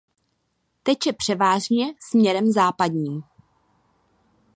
[0.83, 3.23] Teče převážně směrem západním.